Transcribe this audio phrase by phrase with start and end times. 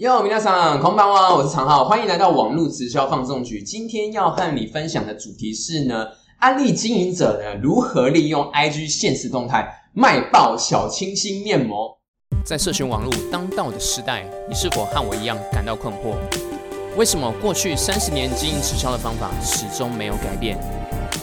[0.00, 3.62] 哟，皆さん、こんばんは，我是常浩，欢迎来到网络直销放送局。
[3.62, 6.06] 今天要和你分享的主题是呢，
[6.38, 11.98] 安利经营者呢如何利用 IG 现实动态卖爆小清新面膜。
[12.44, 16.16] 在社群网络当道的时代，你是否和我一样感到困惑？
[16.98, 20.58] 为什么过去三十年经营直销的方法始终没有改变？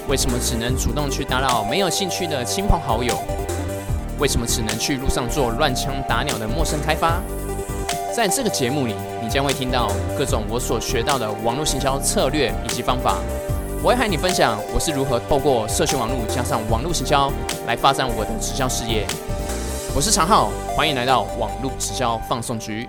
[0.09, 3.16] 为什么只能主动去打扰没有兴趣的亲朋好友？
[4.18, 7.21] 为什么只能去路上做乱枪打鸟的陌生开发？
[8.19, 13.23] 在这个节目里，你将会听到各种我所学到的网络行销策略以及方法。
[13.80, 17.33] 我会和你分享我是如何透过社群网络加上网络行销
[17.65, 19.06] 来发展我的直销事业。
[19.95, 22.89] 我是常浩，欢迎来到网络直销放送局。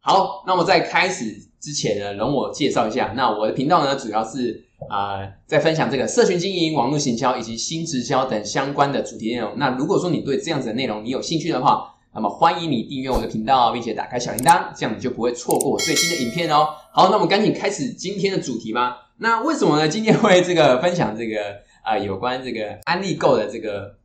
[0.00, 3.12] 好，那么在开始之前呢，容我介绍一下。
[3.14, 9.52] 那我的频道呢，主要是呃在分享这个社群经营、网络行销以及新直销等相关的主题内容。
[9.56, 16.68] 那如果说你对这样子的内容你有兴趣的话，那么欢迎你订阅我的频道，并且打开小铃铛，这样你就不会错过我最新的影片哦。
[16.90, 19.10] 好，那我们赶紧开始今天的主题吧。
[19.18, 19.86] 那为什么呢？
[19.86, 23.96] 今天会这个分享这个啊有关这个安利购的这个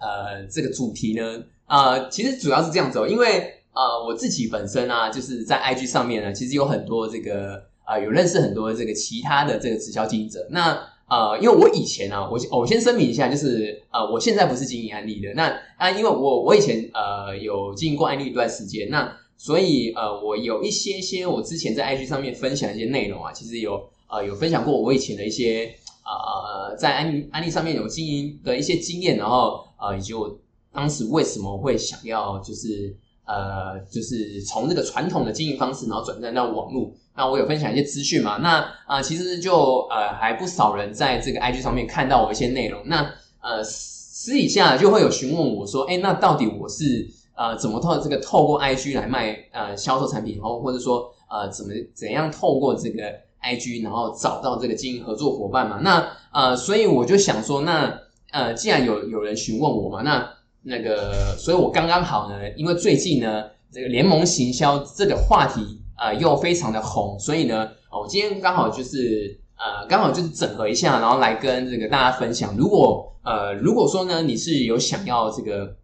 [0.00, 1.44] 呃这个主题呢？
[1.66, 10.44] 啊，其实主要是这样子哦，因为呃我自己本身啊，就是在 IG 上面呢，其实有很多这个啊有认识很多这个其他的这个直销经营者。
[10.50, 10.76] 那
[11.08, 15.32] 呃，因为我以前呢，我我先声明一下，就是呃，我现在不是经营安利的。
[15.34, 25.72] 那啊，因为我我以前呃有经营过安利一段时间，那所以呃，我有一些些我之前在 IG 上面分享一些内容啊，其实有呃有分享过我以前的一些
[26.04, 30.36] 呃在安安利上面有经营的一些经验，然后呃以及我
[30.72, 32.92] 当时为什么会想要就是
[33.26, 36.92] 呃就是从这个传统的经营方式，然后转战到网络。
[37.16, 38.36] 那我有分享一些资讯嘛？
[38.42, 42.82] 那啊，其实就呃还不少人在这个 IG 上面看到我一些内容。
[42.84, 53.02] 那呃私底下就会有询问我说：“哎，那到底我是呃怎么透这个透过 IG 来卖呃销售产品，然后或者说呃怎么怎样透过这个
[53.42, 57.98] IG 然后找到这个经营合作伙伴嘛？”那呃，所以我就想说，那
[58.30, 60.28] 呃既然有有人询问我嘛，那
[60.62, 65.80] 那个，所以我刚刚好呢，因为最近呢这个联盟行销这个话题。
[65.98, 72.54] 呃，又非常的红，所以呢，我今天刚好就是呃，刚好就是整合一下，然后来跟这个大家分享。
[72.56, 75.74] 如果呃，如果说呢，你是有想要这个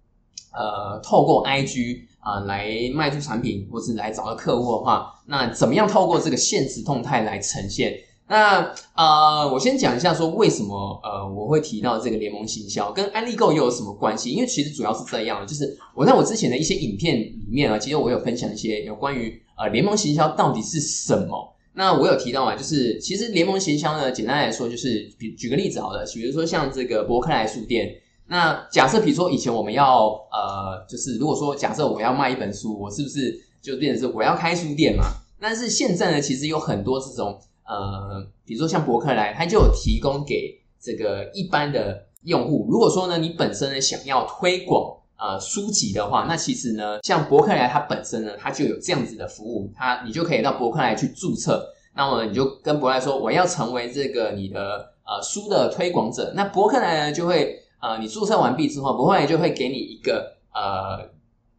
[0.52, 7.94] 呃，透过 IG 啊来卖出产品，或是来找到客户的话，那怎么样透过这个现实动态来呈现？
[8.28, 14.30] 那呃，我先讲一下说为什么呃我会提到这个联盟行销跟安利购又有什么关系？
[14.30, 19.40] 因为其实主要是这样，就是我在我之前的一些影片里面啊，其实我有分享一些有关于。
[19.54, 21.54] 呃，联盟行销到底是什么？
[21.74, 27.94] 那我有提到嘛，就是其实联盟行销呢，简单来说就是，举举个例子好了，比如说像这个博客来书店。
[28.26, 35.04] 那假设比如说以前我们要呃，就是如果说假设我要卖一本书，我是不是就变成是我要开书店嘛？
[35.38, 42.66] 但是现在呢，其实有很多这种呃，比如说像博客来，它就有提供给这个一般的用户。
[42.70, 44.98] 如果说呢，你本身呢想要推广。
[45.24, 51.64] 呃，书籍的话，那其实呢，像博客来它本身呢，它就有这样子的服务，它你就可以到博客来去注册，
[51.94, 61.08] 那么你就跟博客来说，我要成为这个你的呃书的推广者，那博客来呢就会呃，你注册完毕之后，博客来就会给你一个呃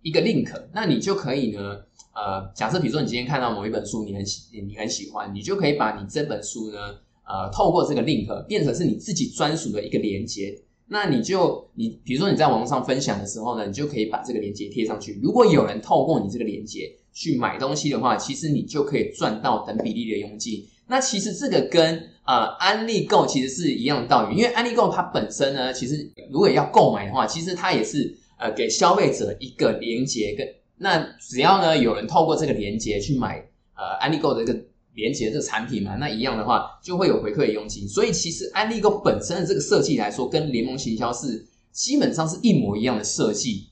[0.02, 1.78] 一个 link，那你就可以呢
[2.14, 6.78] 呃，假设比如说你今天看到某一本书，你很喜你很喜欢，你就可以把你这本书呢
[7.26, 10.56] 呃透过这个 link 变成是你自己专属的一个连接。
[10.86, 15.20] 那你就你比如说你在网络上分享的时候呢，你就可以把这个链接贴上去。
[15.24, 20.64] 如果有人透过你这个链接去买东西的话，其实你就可以赚到等比例的佣金。
[20.86, 30.46] 那其实这个跟呃安利购其实是一样的道理，因为安利购它本身呢，其实如果要购买的话，其实它也是呃给消费者一个连接，跟
[30.84, 33.40] 那只要呢有人透过这个连接去买
[33.76, 34.60] 呃安利购的这个。
[34.96, 37.90] 连接这个产品嘛，那一样的话就会有回馈的佣金。
[37.90, 43.70] 所以其实安利购本身的这个设计来说，跟联盟行销是基本上是一模一样的设计。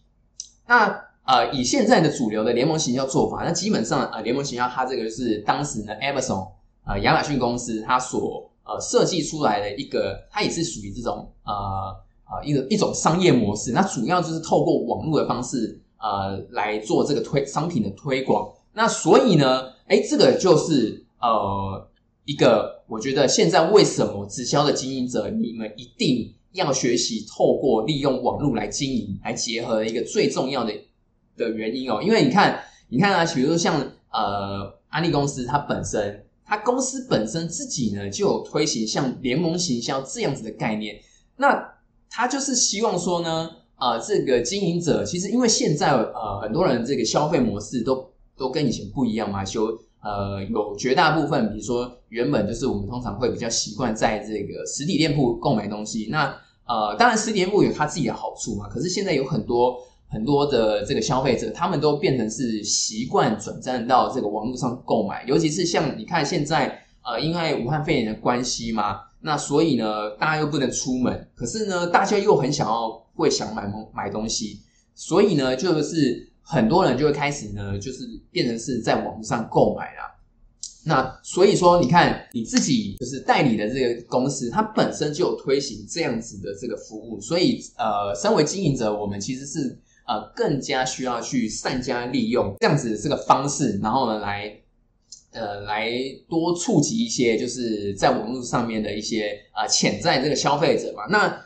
[0.66, 0.88] 那
[1.24, 6.48] 呃，以现在的主流的联盟行销做法，那基本上呃，联盟行销它这个就是当时呢，Amazon
[6.88, 11.54] 呃亚马逊公司它所呃设计出来的一个，它也是属于这种呃
[12.32, 13.72] 呃一个一种商业模式。
[13.72, 18.52] 那主要就是透过网络的方式呃来做这个推商品的推广。
[18.74, 21.06] 那所以呢，哎，这个就是。
[21.24, 21.88] 呃，
[22.26, 30.74] 一个我觉得现在为什么直销的经营者，你们一定要学习透过利用网络来经营，来结合一个最重要的
[31.38, 32.02] 的原因哦。
[32.02, 32.60] 因为你看，
[32.90, 33.80] 你看啊，比如说像
[34.12, 41.00] 呃安利公司，它本身，它公司本身自己呢就有推行像联盟行销这样子的概念，
[41.38, 41.76] 那
[42.10, 43.48] 它就是希望说呢。
[43.82, 48.08] 呃这个经营者，其实因为现在呃很多人这个消费模式都
[48.38, 56.34] 都跟以前不一样嘛，就呃有绝大部分，比如说原本就是我们通常会比较习惯在这个实体店铺购买东西，那
[56.66, 59.76] 呃当然实体店铺有它自己的好处嘛，可是现在有很多。
[60.14, 74.60] 很多的这个消费者，他们都变成是习惯转战到这个网络上购买，尤其是像你看现在，呃，因为武汉肺炎的关系嘛，那所以呢，大家又不能出门，可是呢，大家又很想要会想买买东西，
[74.96, 80.16] 所以呢，就是很多人就会开始呢，就是变成是在网络上购买啦。
[80.84, 89.80] 那所以说，你看你自己就是代理的这个公司，它本身就有推行这样子的这个服务，所以呃，身为经营者，我们其实是。
[90.08, 94.52] 呃，更加需要去善加利用这样子这个方式，然后呢，来
[95.32, 95.90] 呃来
[96.28, 101.06] 多触及一些就是在网络上面的一些啊潜在这个消费者嘛。
[101.08, 101.40] 那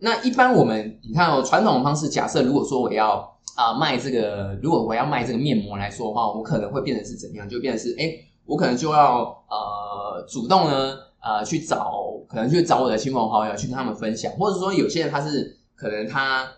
[0.00, 7.48] 那一般我们你看哦，传统的方式，假设如果说我要啊卖这个，如果我要卖这个面膜来说的话，我可能会变成是怎样？
[7.48, 8.12] 就变成是哎，
[8.44, 11.92] 我可能就要呃主动呢呃去找，
[12.28, 16.48] 可能去找我的亲朋好友去跟他们分享，或者说有些人他是可能他。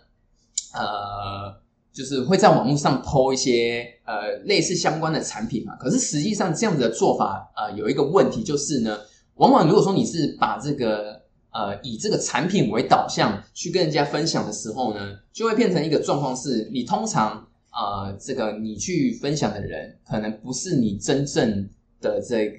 [0.74, 1.54] 呃，
[1.92, 5.76] 就是会在网络上抛一些呃类似相关的产品嘛。
[5.76, 8.96] 可是实际上这样子的做法，呃，有一个问题就是呢，
[9.34, 11.20] 往往如果说你是把这个
[11.52, 21.68] 呃以这个产品为导向去跟人家分享的时候呢，就会变成一个状况是，你通常呃这个你去分享的人，可能不是你真正
[22.00, 22.56] 的这个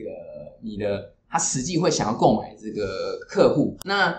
[0.61, 4.15] 你的他实际会想要购买这个客户那。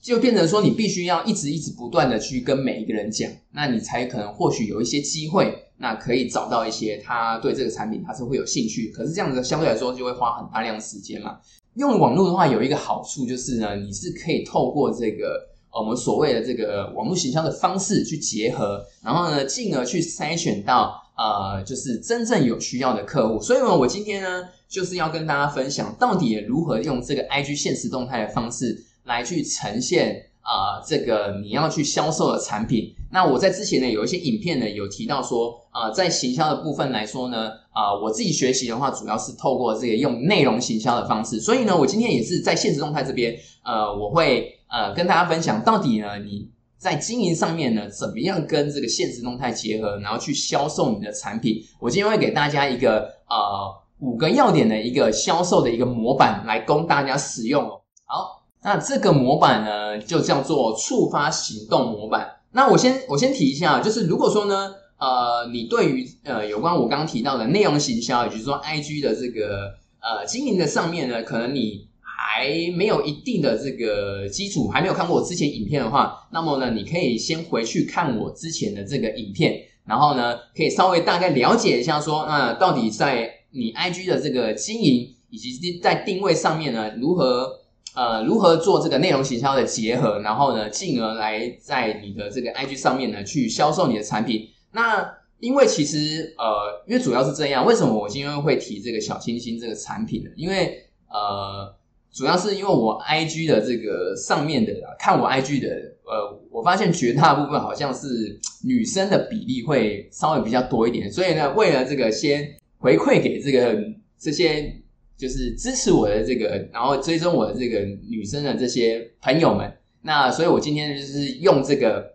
[0.00, 8.90] 就变成说，你必须要一直一直不断的去跟每一个人讲，那你才可能或许有一些机会，那可以找到一些他对这个产品他是会有兴趣。
[8.90, 11.38] 可是这样子相对来说就会花很大量时间嘛。
[11.74, 15.40] 用网络的话有一个好处就是呢，你是可以透过这个
[15.72, 23.40] 我们所谓的这个网络行销的方式去结合，然后呢，进而去筛选到呃，就是真正有需要的客户。
[23.40, 28.84] 所以呢，我今天呢就是要跟大家分享到底如何用这个 IG 现实动态的方式。
[29.04, 32.94] 来去呈现啊，这个你要去销售的产品。
[33.10, 41.40] 那我在之前呢有一些影片呢有提到说，啊，在行销的部分来说呢，啊，我自己学习的话，主要是透过这个用内容行销的方式。
[41.40, 51.62] 所以呢，我今天也是在现实动态这边，呃，我会呃跟大家分享到底呢你在经营上面呢怎么样跟这个现实动态结合，然后去销售你的产品。
[51.80, 57.80] 我今天会给大家一个呃五个要点的一个销售的一个模板来供大家使用哦。
[58.04, 58.37] 好。
[58.62, 62.28] 那这个模板呢，就叫做触发行动模板。
[62.50, 72.46] 那我先我先提一下，就是如果说呢，呃，你对于呃有关我刚刚提到的内容行销，也就是说 IG 的这个呃经营的上面呢，可能你还
[72.76, 79.54] 没有一定的这个基础，还没有看过我之前影片的话，那么呢，你可以先回去看我之前的这个影片，
[79.86, 87.57] 然后呢，可以稍微大概了解一下，说那到底在你 IG 的这个经营以及在定位上面呢，如何。
[87.98, 94.48] 呃，如何做这个内容行销的结合，然后呢，进而来在你的这个 IG 上面呢，去销售你的产品。
[94.70, 95.04] 那
[95.40, 100.30] 因为其实呃，因为主要是这样，为什么我今天会提这个小清新这个产品呢？
[100.36, 100.80] 因为
[101.10, 101.74] 呃，
[102.12, 105.68] 主要是因为我 IG 的这个上面的看我 IG 的，
[106.04, 112.48] 呃，我发现绝大部分好像是女生的比例会稍微比较多一点，所以呢，为了这个先
[112.78, 113.76] 回馈给这个
[114.16, 114.72] 这些。
[115.18, 119.70] 就是支持我的这个，然后追踪我的这个女生的这些朋友们，
[120.02, 122.12] 那所以我今天就是用这个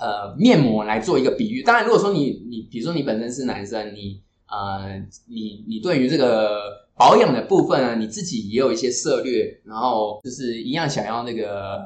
[0.00, 1.62] 呃面膜来做一个比喻。
[1.62, 4.98] 当然，如果说你你比如说你本身是男生，你呃
[5.28, 6.58] 你你对于这个
[6.96, 11.80] 保养的部分呢，你自己也有一些策略，然后就是一样想要那个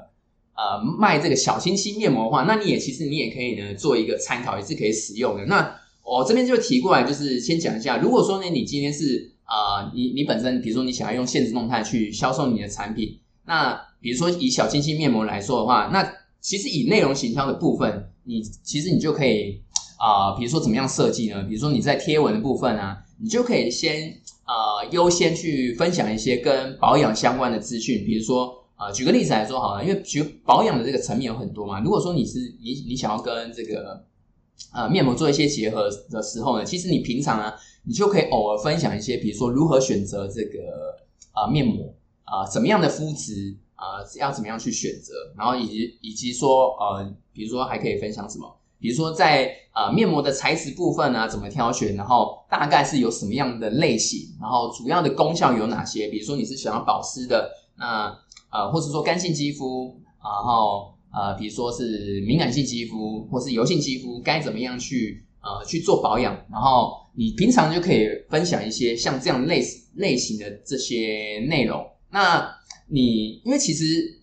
[0.55, 5.45] 呃卖这个小清新面膜的话，那你也其实你也可以呢做一个参考，也是可以使用的。
[5.47, 9.33] 那我这边就提过来，就是先讲一下，如果说呢你今天是。
[9.47, 16.07] 啊，你你本身，比如说你想要用现实动态去销售你的产品，那比如说以小清新面膜来说的话，那
[16.41, 19.61] 其实以内容行销的部分，你其实你就可以
[19.99, 21.43] 啊，比如说怎么样设计呢？
[21.45, 24.13] 比如说你在贴文的部分啊，你就可以先
[24.45, 34.05] 啊优先去分享一些跟保养相关的资讯，比如说啊，举个例子来说好了，因为举保养的这个层面有很多嘛，如果说你是你你想要跟这个
[34.73, 37.55] 呃面膜做一些结合的时候呢，其实你平常啊。
[37.89, 40.59] 你就可以偶尔分享一些，比如说如何选择这个
[41.31, 41.95] 啊面膜
[42.25, 56.09] 啊，怎么样的肤质啊，要怎么样去选择，然后以及以及说呃，比如说还可以分享什么，比如说在啊面膜的材质部分呢，怎么挑选，然后大概是有什么样的类型，然后主要的功效有哪些？
[56.09, 57.49] 比如说你是想要保湿的，
[57.79, 58.13] 那
[58.51, 71.83] 呃或者说干性肌肤，然后呃，比如说是敏感性肌肤或是油性肌肤，该怎么样去呃去做保养，然后你平常就可以分享一些像这样类类型的这些内容。
[72.11, 72.47] 那
[72.87, 74.21] 你因为其实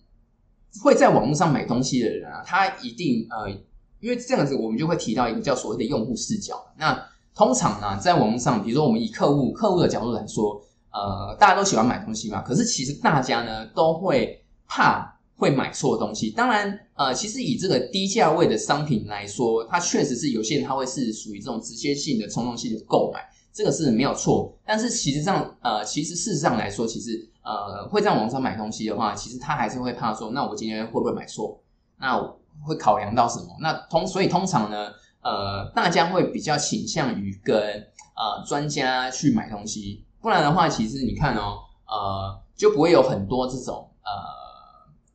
[0.84, 3.50] 会在网络上买东西的人啊，他一定呃，
[3.98, 6.64] 因为这样子我们就会提到一个叫所谓的用户视角。
[6.78, 6.96] 那
[7.34, 15.10] 通常呢，在网络上，比如说我们以客户客户的角度来说，呃，大家都喜欢买东西嘛，可是其实大家呢都会怕。
[15.36, 23.20] 会买错东西，当然，呃，其实以这个低价位的商品来说，它确实是有些人他会是属于这种直接性的冲动性的购买，
[23.52, 24.56] 这个是没有错。
[24.64, 31.60] 但是其实上，呃，其实事实上来说，其实呃，会在网上买东西的话，其实他还是会怕说，那我今天会不会买错？
[31.98, 32.16] 那
[32.64, 33.46] 会考量到什么？
[33.60, 34.86] 那通所以通常呢，
[35.20, 44.43] 呃，大家会比较倾向于跟呃专家去买东西，不然的话，其实你看哦，呃，就不会有很多这种呃。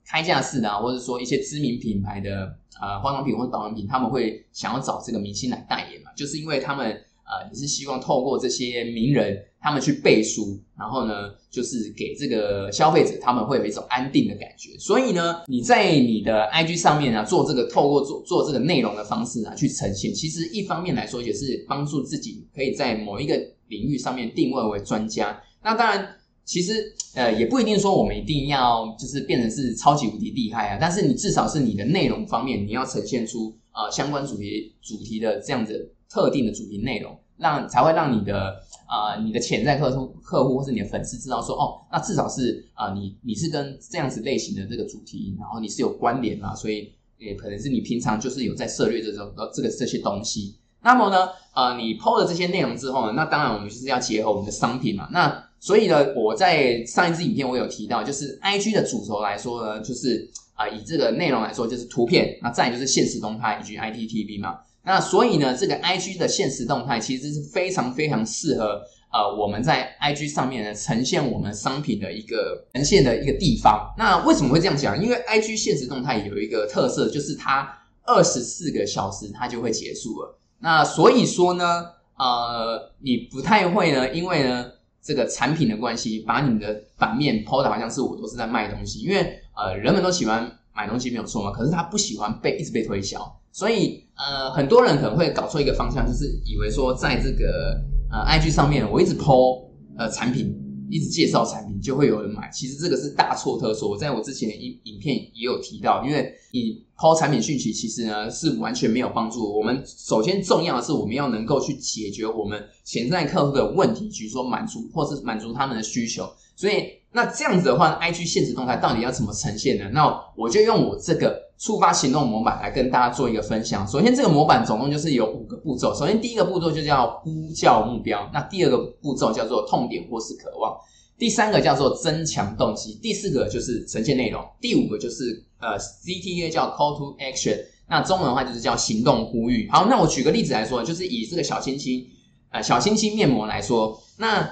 [0.09, 2.51] 开架式的啊，或者说一些知名品牌的
[2.81, 14.75] 呃化妆品或者保养品，他们会想要找这个明星来代言嘛，就是因为他们呃也是希望透过这些名人他们去背书，然后呢就是给这个消费者他们会有一种安定的感觉。
[14.79, 23.35] 所以呢你在你的 IG 上面啊做这个透过做做这个内容的方式啊去呈现，其实一方面来说也是帮助自己可以在某一个
[23.67, 25.39] 领域上面定位为专家。
[25.61, 26.15] 那当然。
[26.49, 38.55] 其实，呃，也不一定说我们一定要就是变成是超级无敌厉害啊，但是你至少是你的内容方面，你要呈现出呃相关主题主题的这样子特定的主题内容，让才会让你的
[38.87, 50.55] 啊你的潜在客户客户或是你的粉丝知道说哦，那至少是啊你你是跟这样子类型的这个主题，然后你是有关联嘛，所以也可能是你平常就是有在涉猎这种这个这些东西。
[50.81, 55.45] 那么呢，呃，你抛了这些内容之后呢，那当然我们就是要结合我们的商品嘛，那。
[55.61, 64.57] 所以呢，我在上一支影片我有提到，就是 I G 的主轴来说呢，就是啊，以这个内容来说，就是图片，那再就是现实动态以及 I T T V 嘛。
[64.85, 73.93] 那所以呢，这个 I G 的现实动态其实是非常非常适合呃我们在 I G 上面呢呈现我们商品的一个呈现的一个地方。
[73.97, 75.03] 那为什么会这样讲？
[75.03, 77.67] 因为 I G 现实动态有一个特色，就是它
[78.05, 80.39] 二十四个小时它就会结束了。
[80.59, 81.85] 那所以说呢，
[82.17, 84.71] 呃，你不太会呢，因为呢。
[85.09, 93.19] 这个产品的关系，把你的版面抛的好像是我都是在卖东西，因为呃，人们都喜欢买东西没有错嘛，可是他不喜欢被一直被推销，
[93.51, 99.59] 所以呃，很多人可能会搞错一个方向，就是以为说在这个呃 IG 上面，我一直抛
[99.97, 100.55] 呃产品。
[100.89, 103.89] 一直介绍产品就会有人买，其实这个是大错特错。
[103.89, 109.57] 我在我之前影影片也有提到，因为你抛产品讯息，其实呢是完全没有帮助。
[109.57, 116.29] 我们首先重要的是，我们要能够去解决我们潜在客户的问题，比如说满足或是满足他们的需求。
[116.55, 119.89] 所以那这样子的话，IG 现实动态到底要怎么呈现呢？
[119.93, 120.05] 那
[120.35, 121.48] 我就用我这个。
[121.59, 123.85] 触发行动模板来跟大家做一个分享。
[123.85, 125.93] 首先，这个模板总共就是有五个步骤。
[125.93, 130.73] 首先，第一个步骤就叫呼叫目标，那第二个步骤叫做痛点或是渴望，
[131.17, 139.67] 第三个叫做增强动机，第四个就是呈现内容，第五个就是呃 CTA 叫 Call to Action，那中文的话就是叫行动呼吁。
[139.69, 142.07] 好，那我举个例子来说，就是以这个小清新
[142.51, 144.49] 呃小清新面膜来说，那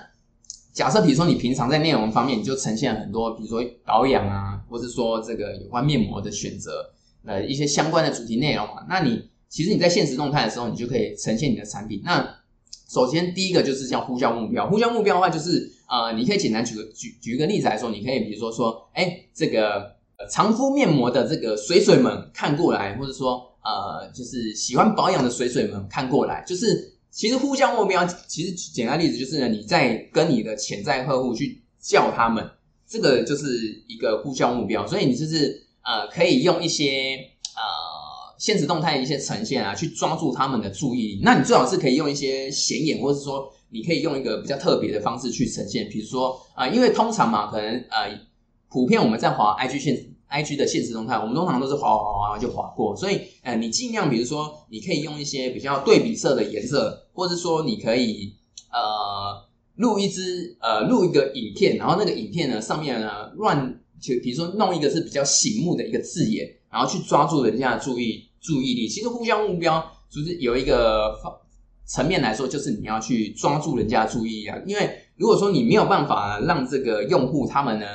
[0.74, 6.86] 假设比如说你平常在内容方面你就呈现很多，比如说保养啊，或是说这个有关面膜的选择。
[7.28, 12.02] 呃，一些相关的主题内容嘛，那你其实你在现实动态的时候，你就可以呈现你的产品。
[12.06, 12.26] 那
[12.90, 19.96] 首先第一个就是叫呼叫目标，呼叫目标的话，就是呃，你可以简单举个举举一个例子来说，你可以比如说说，哎，这个
[20.32, 32.50] 常敷面膜的这个水水们看过来，或者说呃，就是喜欢保养的水水们看过来，就是其实呼叫目标，其实简单例子就是呢，你在跟你的潜在客户去叫他们，
[32.88, 35.67] 这个就是一个呼叫目标，所以你就是。
[35.88, 37.16] 呃，可以用一些
[37.56, 41.22] 呃现实动态的一些呈现啊，去抓住他们的注意力。
[41.24, 45.88] 那你最好是可以用一些显眼，或者是说你可以用一个比较特别的方式去呈现。
[45.90, 48.20] 比如说啊，因为通常嘛，可能呃
[48.70, 49.96] 普遍我们在滑 IG 现
[50.30, 52.94] IG 的现实动态，我们通常都是滑滑滑滑就滑过。
[52.94, 58.34] 所以呃，你尽量比如说你可以用一些比较对比色的颜色，或者说你可以
[58.74, 59.42] 呃
[59.78, 63.77] 录一支呃录一个影片，然后那个影片呢上面呢乱。
[64.00, 68.88] 就比如说弄一个是比较醒目的一个字眼，然后去抓住人家的注意注意力。
[68.88, 71.16] 其实互相目标就是有一个
[71.86, 74.58] 层面来说，就是你要去抓住人家的注意力啊。
[74.66, 77.86] 因为如果说你没有办法让这个用户他们呢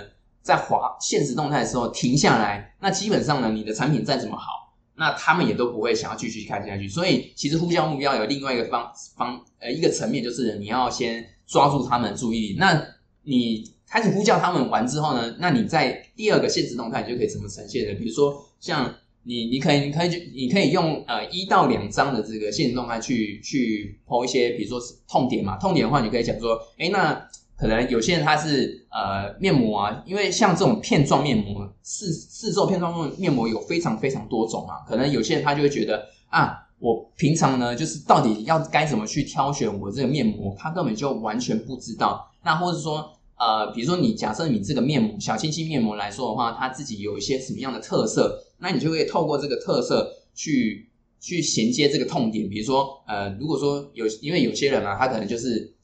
[0.42, 6.88] 在滑现实动态的时候停下来，那基本上呢你的产品再怎么好，那他们也都不会想要继续看下去。
[6.88, 12.56] 所以其实互相目标有另外一个方方呃一个层面，就是你要先抓住他们的注意力。
[12.58, 12.82] 那
[13.22, 13.70] 你。
[13.92, 17.94] 开始呼叫他们完之后呢，那你在第二个现实动态就可以怎么呈现呢？
[17.98, 18.90] 比如说像
[19.22, 27.22] 你你可以你可以你可以用呃一到两张的这个现实动态去去剖一些，比如说是痛点嘛，痛点的话，你可以讲说，哎，那
[27.54, 43.06] 可能有些人他是呃面膜啊，因为像这种片状面膜，四四周片状面膜有非常非常多种嘛，可能有些人他就会觉得啊，我平常呢就是到底要该怎么去挑选我这个面膜，他根本就完全不知道，那或者说。
[43.42, 52.48] 呃，比如说你假设你这个面膜小清新面膜来说的话，它自己有一些什么样的特色，那你就可以透过这个特色去去衔接这个痛点。
[52.48, 55.74] 比如说，呃，如果说有，因为有些人啊，他可能就是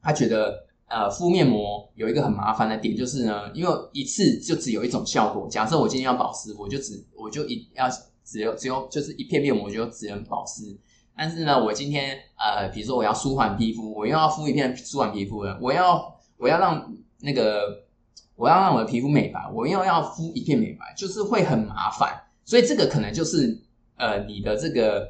[0.00, 5.48] 他觉得呃敷面膜有一个很麻烦的点，就是呢，因为一次就只有一种效果。
[5.48, 7.88] 假设我今天要保湿，我就只我就一要
[8.24, 10.78] 只有只有就是一片面膜就只能保湿。
[11.16, 16.14] 但是呢，我今天呃，比如说我要舒缓皮肤，我又要敷一片舒缓皮肤的，我要。
[16.38, 17.84] 我要让那个，
[18.34, 22.14] 我要让我的皮肤美白，我又要敷一片美白，就是会很麻烦，
[22.44, 23.58] 所以这个可能就是
[23.96, 25.08] 呃你的这个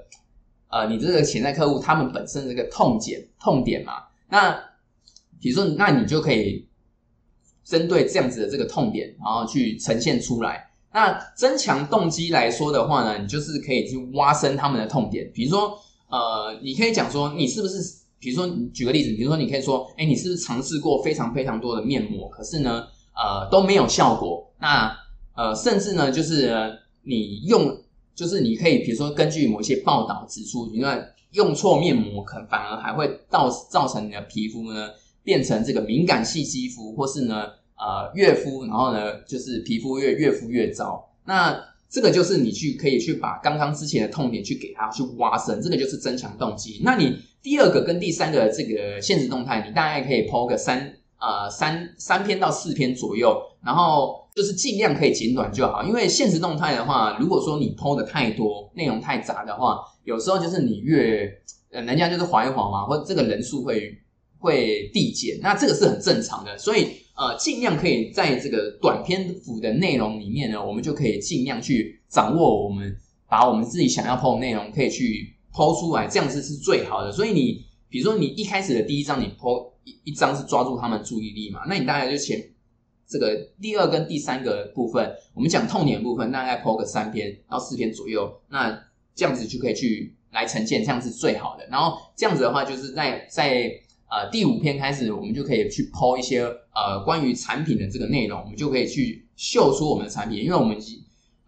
[0.69, 4.05] 呃你这个潜在客户他们本身这个痛点痛点嘛。
[4.29, 4.53] 那
[5.41, 6.69] 比如说，那你就可以
[7.65, 10.71] 针对这样子的这个痛点，然后去呈现出来。
[10.93, 15.79] 那增强动机来说的话呢，你就是可以去挖深他们的痛点，比如说
[16.09, 18.06] 呃，你可以讲说你是不是。
[18.19, 24.51] 比如说，举个例子，比如说，你可以说，哎，你是不是尝试过非常非常多的面膜，可是呢，呃，都没有效果。
[24.59, 24.91] 那
[25.37, 26.51] 呃，甚至呢，就是
[27.03, 27.79] 你用，
[28.15, 34.89] 就是你可以，比如说，根据某一些报道指出，你看用错面膜，可反而还会造造成你的皮肤呢
[35.23, 37.45] 变成这个敏感性肌肤，或是呢，
[37.79, 41.07] 呃，越敷，然后呢，就是皮肤越越敷越糟。
[41.27, 41.55] 那
[41.91, 46.81] 这个就是你去可以去把刚刚之前的痛点去给它去挖深，这个就是增强动机。
[46.83, 47.15] 那你。
[47.43, 55.85] 第二个跟第三个这个现实动态，你大概可以抛个三呃三三篇到四篇左右，然后就是尽量可以简短就好。
[55.85, 61.33] 因为现实动态的话，如果说你抛的太多，内容太杂的话，有时候就是你越
[61.71, 63.97] 呃人家就是划一划嘛，或这个人数会
[64.39, 66.59] 会递减，那这个是很正常的。
[66.59, 72.97] 所以呃，尽量可以在这个短篇幅的内容里面呢，我们就可以尽量去掌握我们
[73.29, 75.36] 把我们自己想要抛的内容可以去。
[75.57, 82.39] 抛出来这样子是最好的，所以你比如说你一开始的第一张你抛一一张是抓住他们注意力嘛，那你大概就前
[83.09, 88.79] 这个第二跟第三个部分，我们讲痛点部分大概抛个三篇到四篇左右，那
[89.15, 91.67] 这样子就可以去来呈现，这样是最好的。
[91.69, 93.73] 然后这样子的话，就是在在
[94.11, 96.43] 呃第五篇开始，我们就可以去抛一些
[96.75, 100.77] 呃关于产品的这个内容，我们就可以去秀出我们的产品，因为我们。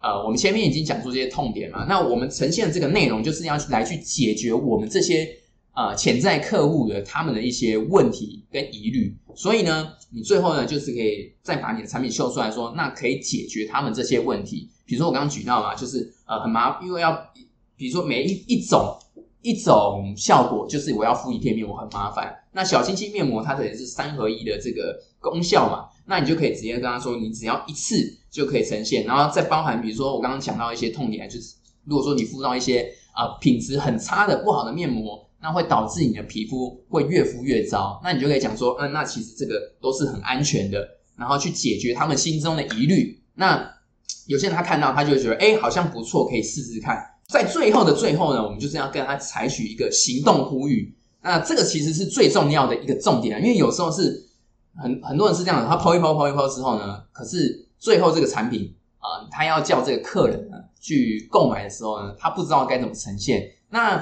[0.01, 5.29] 呃，我们前面已经讲出这些痛点嘛，那我们呈现的这个内容就是要来去解决我们这些
[5.75, 14.69] 呃潜在客户的他们的一些问题跟疑虑，所以呢，你最后呢就是可以再把你的产品秀出来说，那可以解决他们这些问题。
[14.85, 17.11] 比如说我刚刚举到嘛，就是呃很麻，因为要
[17.75, 18.97] 比如说每一一种
[19.41, 22.33] 一种效果，就是我要敷一片面膜很麻烦。
[22.53, 28.17] 那小清新面膜它等于是三合一的这个功效嘛，那你就可以直接跟他说，你只要一次。
[28.31, 37.99] 就可以呈现，然后再包含，比如说我刚刚讲到一些痛点，就是如果说你敷到一些啊品质很差的不好的面膜，那会导致你的皮肤会越敷越糟。
[38.03, 43.19] 那你就可以讲说，嗯，那其实这个都是很安全的，然后去解决他们心中的疑虑。
[43.33, 43.67] 那
[44.27, 47.03] 有些人他看到他就觉得，哎，好像不错，可以试试看。
[47.29, 50.95] 在最后的最后呢，我们就是要跟他采取一个行动呼吁。
[51.23, 54.28] 那这个其实是最重要的一个重点，因为有时候是
[54.81, 57.65] 很很多人是这样的，他抛一抛抛一抛之后呢，可是。
[57.81, 63.49] 最后这个产品啊，他要叫这个客人呢去购买的时候呢，他不知道该怎么呈现。
[63.69, 63.97] 那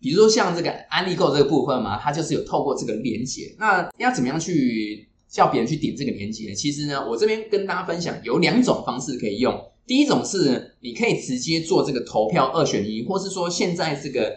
[0.00, 3.54] 比如说像这个安利购这个部分嘛，它就是有透过这个连接。
[3.58, 6.54] 那要怎么样去叫别人去点这个连接？
[6.54, 9.54] 其实呢，我这边跟大家分享有两种方式可以用。
[9.86, 14.34] 第一种是你可以直接做这个投票二选一，或是说现在这个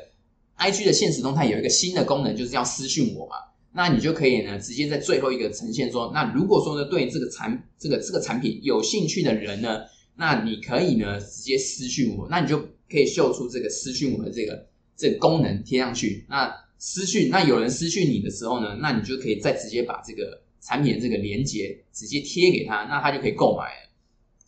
[0.57, 3.35] IG 的现实动态有一个新的功能，就是要私讯我嘛。
[3.73, 9.81] 那你就可以呢，直接在最后一个呈现说，那如果说呢，对这个产这个这个产品有兴趣的人呢，
[10.17, 16.25] 那你可以呢直接私讯我，那你就可以秀出这个私讯我的这个这个功能贴上去。
[16.27, 23.89] 那私讯，那有人私讯你的时候呢，那你就可以再直接把这个产品的这个链接直接贴给他，那他就可以购买了。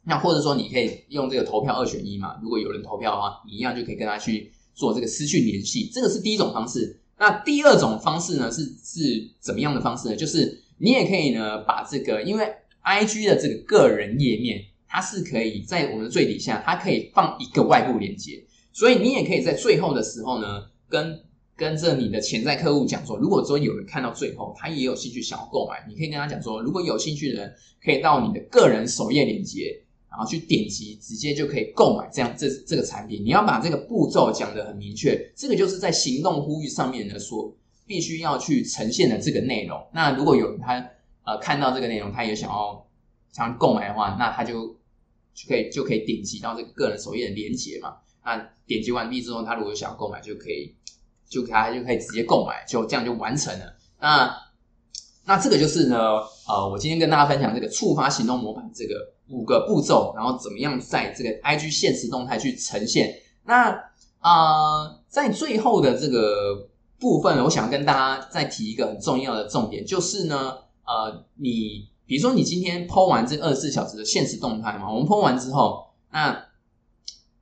[0.03, 6.99] 那或者说你可以用这个投票二选一嘛，如果有人投票的话，你一样就可以跟他去做这个私讯联系，这个是第一种方式。
[7.23, 10.15] 那第二种方式呢，是是怎么样的方式呢？
[10.17, 21.17] 就是你也可以呢，把这个，因为 I G 的这个个人页面，它是可以在我们的最底下，它可以放一个外部连接，所以你也可以在最后的时候呢，跟
[21.55, 29.82] 跟着你的潜在客户讲说，如果说有人看到最后，他也有兴趣想要购买，你可以跟他讲说，如果有兴趣的人，可以到你的个人首页连接。
[30.15, 33.23] 然后去点击，直接就可以购买这样这这个产品。
[33.25, 37.51] 你要把这个步骤讲得很明确，这个就是在行动呼吁上面呢说
[37.87, 39.83] 必须要去呈现的这个内容。
[39.91, 40.87] 那如果有他
[41.23, 42.85] 呃看到这个内容，他也想要
[43.31, 44.67] 想购买的话，那他就
[45.33, 47.97] 就可以就可以点击到这个个人首页的链接嘛。
[48.23, 50.75] 那点击完毕之后，他如果想要购买，就可以
[51.27, 53.75] 就他就可以直接购买，就这样就完成了。
[53.99, 54.31] 那
[55.25, 55.97] 那这个就是呢，
[56.47, 58.95] 呃，我今天跟大家分享这个触发行动模板这个
[59.33, 63.13] 五个步骤，然后怎么样在这个 IG 现实动态去呈现。
[63.45, 63.71] 那
[64.19, 66.69] 啊，在最后的这个
[66.99, 76.45] 部分，我想跟大家再提一个很重要的重点，就是呢，呃，你比如说你今天 PO 完这二十四小时的现实动态嘛，我们 PO 完之后，那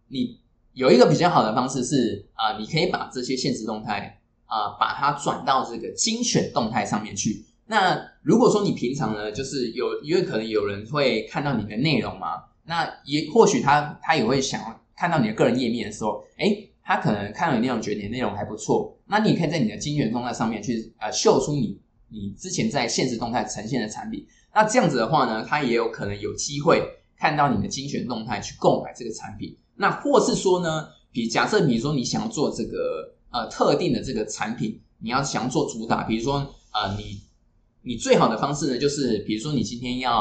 [0.08, 0.40] 你
[0.74, 7.46] 有一个比较好的方式是啊，你可以把这些现实动态啊，把它转到这个精选动态上面去。
[7.72, 14.60] 那如果说你平常呢，就是有因为可能有人会看到你的内容嘛，那也或许他他也会想
[14.94, 16.54] 看到你的个人页面的时候，哎，
[16.84, 21.80] 他可能看到你内容觉得你的内容还不错，那你可以在你的精选动态上面去呃秀出你
[22.10, 26.84] 你之前在现实动态呈现的产品，那这样子的话呢，他也有可能有机会
[27.18, 37.22] 看到你的精选动态去购买这个产品，那或是说呢，比假设比如说你想要做这个呃特定的这个产品，你要想做主打，比如说呃你。
[37.84, 40.13] 你最好的方式呢，就是比如说你今天要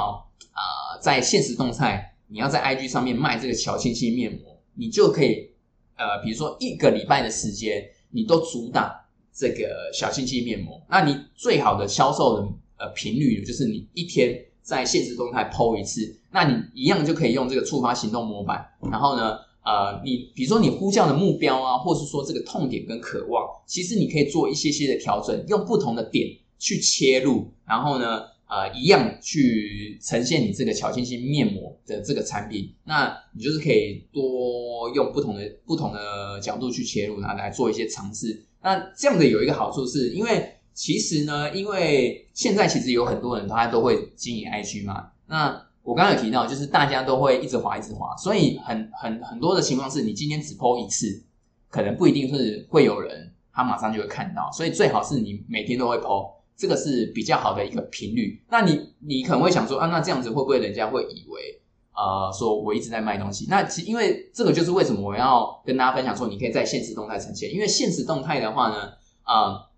[0.53, 5.51] 啊，在现实动态，你要在 IG 上面卖这个小清新面膜，你就可以
[5.96, 10.81] 呃，比如说一个礼拜的时间，你都主打这个小清新面膜。
[10.88, 18.66] 那你最好的销售的呃频率，就是你一天在现实动态 PO 一次，那你一样就可以用这个触发行动模板。
[18.90, 26.27] 然后呢，呃，你比如说你呼叫的目标啊，或是说这个痛点跟渴望，其实你可以做一些些的调整，用不同的点。
[26.61, 38.44] 去切入，然后呢，呃，一样去呈现你这个巧清新面膜的这个产品，那你就是可以多用不同的不同的角度去切入，然后来做一些尝试。
[38.62, 51.23] 那这样的有一个好处是，因为其实呢，因为现在其实有很多人他都会经营 IG 嘛，那我刚刚有提到，就是大家都会一直滑一直滑，所以很很很多的情况是你今天只 PO 一次，
[51.70, 56.39] 可能不一定是会有人他马上就会看到，所以最好是你每天都会 PO。
[56.61, 58.38] 这个是比较好的一个频率。
[58.51, 61.59] 那你你可能会想说啊，那这样子会不会人家会以为
[61.94, 63.46] 呃，说我一直在卖东西？
[63.49, 67.51] 那其因为这个就是为什么我要跟大家分享说，你可以在现实动态呈现。
[67.51, 68.92] 因为现实动态的话呢，
[69.23, 69.68] 啊，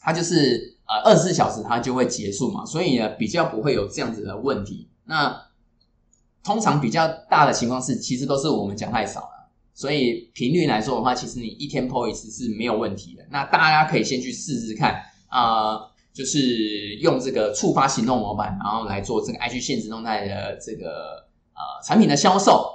[0.00, 4.88] 它就是呃二十四小时它就会结束嘛，所以呢比较不会有这样子的问题。
[5.04, 5.38] 那
[6.42, 13.24] 通常比较大的情况是，其实都是我们讲太少了，所以频率来说的话，其实你一天 PO 一次是没有问题的。
[13.30, 15.91] 那大家可以先去试试看啊。
[16.12, 22.70] 就是用这个触发行动模板，然后来做这个 IG 现实动态的这个呃产品的销售。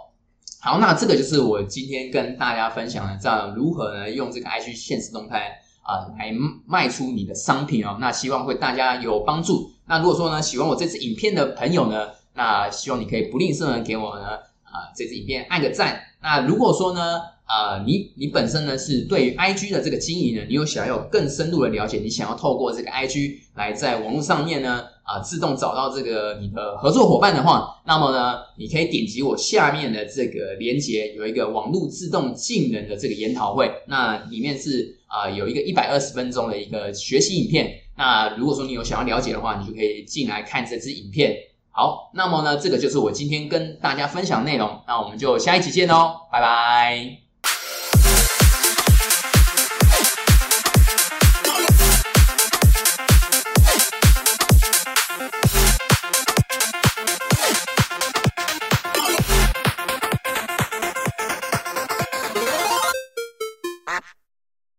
[0.59, 6.33] 好，那这个就是我今天跟大家分享的，这样如何呢用这个 IG 现实动态啊来
[6.65, 7.97] 卖出你的商品哦。
[7.99, 9.71] 那希望会大家有帮助。
[9.85, 14.29] 那如果说呢喜欢我这次影片的朋友呢，那希望你可以不吝啬的给我呢
[14.63, 16.01] 啊这支影片按个赞。
[16.21, 17.21] 那如果说呢？
[17.47, 41.33] 啊，你你本身呢是对于 I G 的这个经营呢，你有想要有更深入的了解，你想要透过这个 I G 来在网络上面呢啊自动找到这个你的合作伙伴的话，那么呢，你可以点击我下面的这个连接，有一个网络自动进人的这个研讨会，那里面是啊有一个一百二十分钟的一个学习影片，那如果说你有想要了解的话，你就可以进来看这支影片。
[41.71, 47.26] 好，那么呢，这个就是我今天跟大家分享内容，那我们就下一期见喽，拜拜。